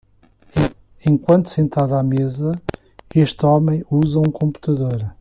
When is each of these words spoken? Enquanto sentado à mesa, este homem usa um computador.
Enquanto 1.03 1.47
sentado 1.51 1.93
à 1.93 2.01
mesa, 2.01 2.59
este 3.13 3.45
homem 3.45 3.85
usa 3.91 4.17
um 4.19 4.31
computador. 4.31 5.07